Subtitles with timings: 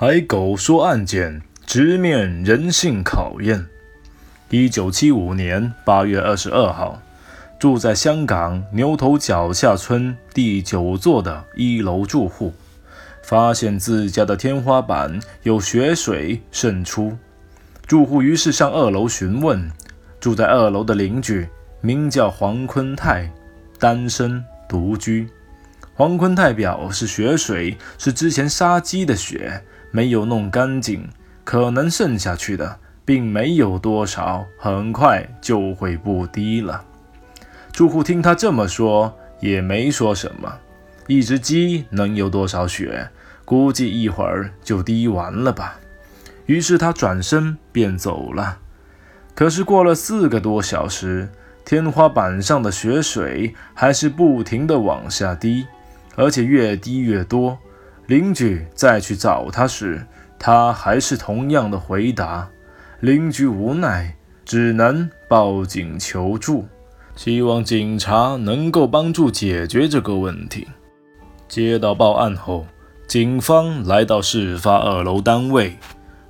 [0.00, 3.66] 海狗说案件直面人性考验。
[4.48, 7.02] 一九七五年八月二十二号，
[7.58, 12.54] 住在香港牛头角下村第九座的一楼住户，
[13.24, 17.18] 发现自家的天花板有血水渗出。
[17.84, 19.68] 住户于是上二楼询问，
[20.20, 21.48] 住在二楼的邻居
[21.80, 23.28] 名叫黄坤泰，
[23.80, 25.28] 单身独居。
[25.92, 29.60] 黄坤泰表示，血水是之前杀鸡的血。
[29.90, 31.08] 没有弄干净，
[31.44, 36.84] 可能剩下去的并没有多少，很快就会不滴了。
[37.72, 40.58] 住户听他这么说，也没说什么。
[41.06, 43.08] 一只鸡能有多少血？
[43.44, 45.80] 估计一会儿就滴完了吧。
[46.44, 48.58] 于是他转身便走了。
[49.34, 51.28] 可是过了四个多小时，
[51.64, 55.66] 天花板上的血水还是不停地往下滴，
[56.16, 57.56] 而且越滴越多。
[58.08, 60.06] 邻居再去找他时，
[60.38, 62.48] 他还是同样的回答。
[63.00, 66.66] 邻居无奈，只能报警求助，
[67.14, 70.66] 希望警察能够帮助解决这个问题。
[71.48, 72.66] 接到报案后，
[73.06, 75.76] 警方来到事发二楼单位。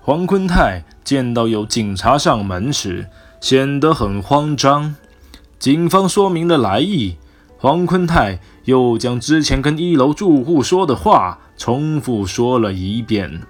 [0.00, 3.06] 黄坤泰见到有警察上门时，
[3.42, 4.96] 显得很慌张。
[5.58, 7.18] 警方说明了来意，
[7.58, 11.38] 黄坤泰又将之前跟一楼住户说的话。
[11.58, 13.40] 重复说了一遍。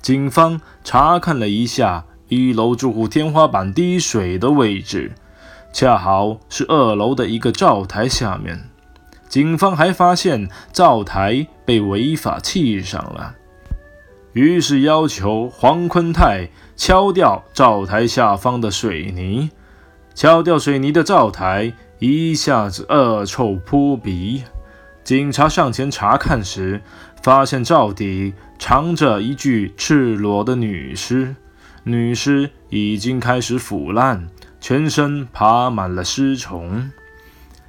[0.00, 5.10] 警方查看了一下一楼住户天花板滴水的位置，
[5.72, 8.70] 恰好是二楼的一个灶台下面。
[9.28, 13.34] 警方还发现灶台被违法砌上了，
[14.32, 19.50] 于是要求黄坤泰敲掉灶台下方的水泥。
[20.14, 24.42] 敲掉水泥的灶台一下子恶臭扑鼻。
[25.04, 26.80] 警察上前查看时，
[27.22, 31.36] 发现灶底藏着一具赤裸的女尸，
[31.84, 34.26] 女尸已经开始腐烂，
[34.60, 36.90] 全身爬满了尸虫。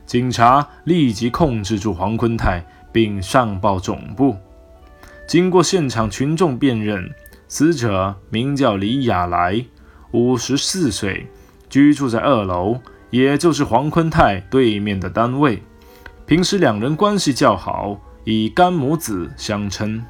[0.05, 4.37] 警察立即控制住黄坤泰，并上报总部。
[5.27, 7.09] 经过现场群众辨认，
[7.49, 9.65] 死者名叫李亚来，
[10.11, 11.27] 五十四岁，
[11.69, 12.79] 居住在二楼，
[13.11, 15.61] 也就是黄坤泰对面的单位。
[16.25, 20.03] 平时两人关系较好，以干母子相称。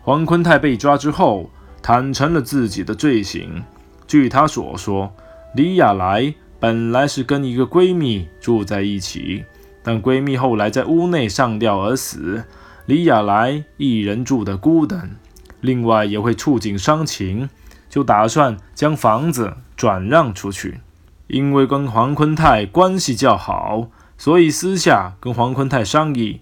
[0.00, 1.50] 黄坤泰被抓之后，
[1.82, 3.62] 坦诚了自己的罪行。
[4.06, 5.12] 据他所说，
[5.54, 9.44] 李亚来本来是跟一个闺蜜住在一起，
[9.82, 12.44] 但闺蜜后来在屋内上吊而死，
[12.86, 15.16] 李亚来一人住的孤单，
[15.60, 17.48] 另外也会触景伤情，
[17.88, 20.80] 就打算将房子转让出去。
[21.26, 23.88] 因为跟黄坤泰关系较好。
[24.18, 26.40] 所以私下跟黄坤泰商议，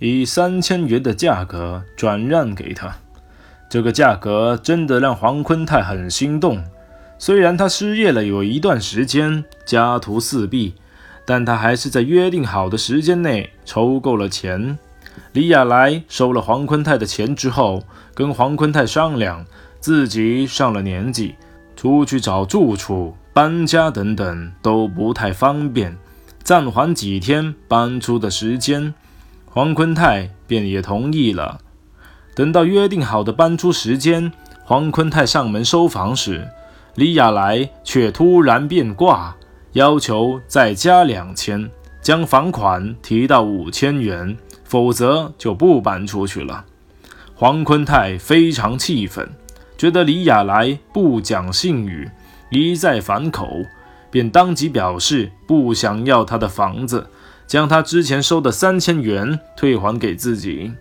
[0.00, 2.96] 以三千元的价格转让给他。
[3.68, 6.64] 这个价格真的让黄坤泰很心动。
[7.18, 10.74] 虽然他失业了有一段时间，家徒四壁，
[11.24, 14.76] 但他还是在约定好的时间内筹够了钱。
[15.32, 19.44] 李亚来收了黄坤泰的钱之后，跟黄坤泰商量，
[19.78, 21.36] 自己上了年纪，
[21.76, 25.96] 出去找住处、搬家等等都不太方便。
[26.42, 28.94] 暂缓几天搬出的时间，
[29.44, 31.60] 黄坤泰便也同意了。
[32.34, 34.32] 等到约定好的搬出时间，
[34.64, 36.48] 黄坤泰上门收房时，
[36.94, 39.36] 李亚来却突然变卦，
[39.72, 41.70] 要求再加两千，
[42.00, 46.64] 将房款提到五千元，否则就不搬出去了。
[47.34, 49.28] 黄坤泰非常气愤，
[49.76, 52.10] 觉得李亚来不讲信誉，
[52.50, 53.64] 一再反口。
[54.10, 57.06] 便当即表示不想要他的房子，
[57.46, 60.72] 将他之前收的三千元退还给自己。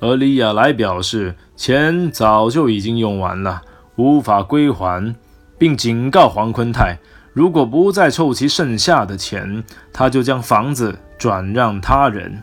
[0.00, 3.60] 而李亚来表示钱早就已经用完了，
[3.96, 5.14] 无法归还，
[5.58, 6.96] 并警告黄坤泰，
[7.34, 9.62] 如果不再凑齐剩下的钱，
[9.92, 12.42] 他就将房子转让他人。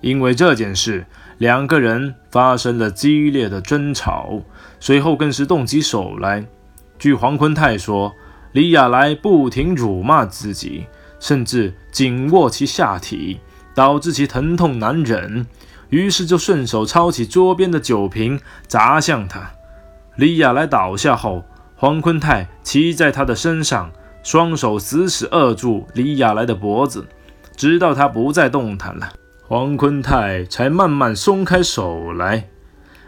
[0.00, 1.04] 因为这件事，
[1.38, 4.40] 两个人发生了激烈的争吵，
[4.78, 6.44] 随后更是动起手来。
[7.04, 8.16] 据黄坤泰说。
[8.52, 10.86] 李亚来不停辱骂自己，
[11.20, 13.40] 甚至紧握其下体，
[13.74, 15.46] 导致其疼痛难忍。
[15.90, 19.50] 于是就顺手抄起桌边的酒瓶砸向他。
[20.16, 21.44] 李亚来倒下后，
[21.76, 23.90] 黄坤泰骑在他的身上，
[24.22, 27.06] 双手死死扼住李亚来的脖子，
[27.54, 29.12] 直到他不再动弹了，
[29.46, 32.48] 黄坤泰才慢慢松开手来。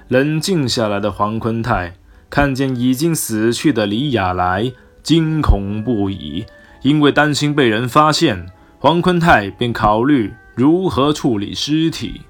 [0.09, 1.95] 冷静下来的黄坤泰
[2.29, 4.73] 看见已经死去的李亚来。
[5.03, 6.45] 惊恐不已，
[6.83, 8.47] 因为担心被人发现，
[8.81, 12.23] 黄坤泰便考虑如何处理尸体。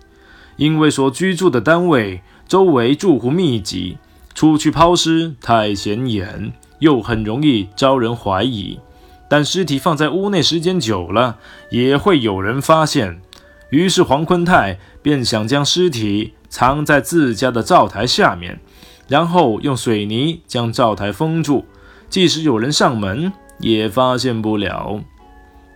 [0.56, 3.96] 因为所居住的单位周围住户密集，
[4.34, 8.78] 出去抛尸太显眼，又很容易招人怀疑。
[9.26, 11.38] 但尸体放在屋内时间久了，
[11.70, 13.22] 也会有人发现。
[13.70, 18.60] 于是黄坤泰便想将尸体藏在自家的灶台下面，
[19.08, 21.64] 然后用水泥将灶台封住，
[22.08, 25.00] 即使有人上门也发现不了。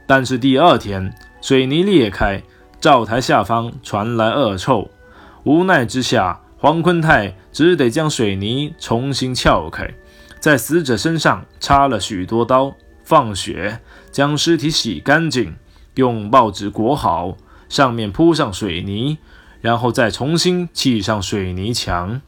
[0.06, 2.42] 但是第二天，水泥裂开，
[2.80, 4.90] 灶台下方传来恶臭。
[5.44, 9.94] 无奈之下，黄坤泰只得将水泥重新撬开，
[10.38, 12.74] 在死者身上插了许多刀。
[13.02, 13.80] 放血，
[14.12, 15.56] 将尸体洗干净，
[15.94, 17.36] 用报纸裹好，
[17.68, 19.18] 上面铺上水泥，
[19.60, 22.20] 然后再重新砌上水泥墙。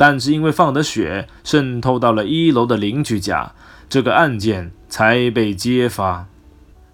[0.00, 3.52] 但是因为放的血渗透到了一楼的邻居家，
[3.86, 6.26] 这个案件才被揭发。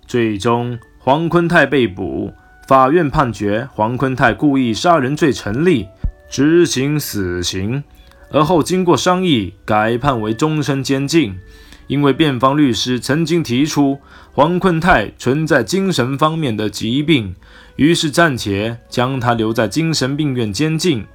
[0.09, 2.33] 最终，黄坤泰被捕，
[2.67, 5.87] 法院判决黄坤泰故意杀人罪成立，
[6.29, 7.85] 执行死刑。
[8.33, 11.39] 而后经过商议，改判为终身监禁。
[11.87, 14.01] 因为辩方律师曾经提出
[14.33, 17.37] 黄坤泰存在精神方面的疾病，
[17.77, 21.07] 于是暂且将他留在精神病院监禁。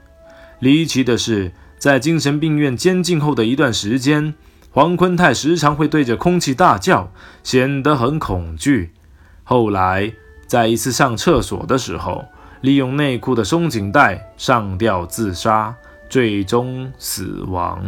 [0.62, 4.36] 离奇的是，在精神病院监禁后的一段时间，
[4.70, 7.12] 黄坤泰时常会对着空气大叫，
[7.42, 8.92] 显得很恐惧。
[9.44, 10.14] 后来，
[10.46, 12.26] 在一次上厕所的时候，
[12.62, 15.74] 利用内裤的松紧带上吊自杀，
[16.08, 17.84] 最终死亡。